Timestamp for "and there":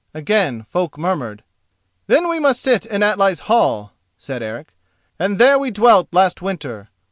5.19-5.59